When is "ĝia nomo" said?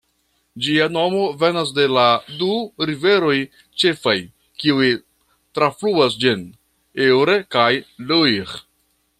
0.67-1.19